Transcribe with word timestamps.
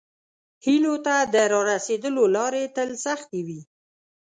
هیلو 0.65 0.93
ته 1.05 1.15
د 1.33 1.35
راسیدلو 1.69 2.23
لارې 2.35 2.63
تل 2.75 2.89
سختې 3.05 3.39
وي. 3.47 3.61